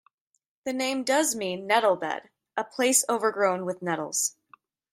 The 0.63 0.73
name 0.73 1.03
does 1.03 1.35
mean 1.35 1.67
'nettle-bed', 1.67 2.31
a 2.57 2.63
place 2.63 3.05
overgrown 3.07 3.65
with 3.65 3.83
nettles. 3.83 4.35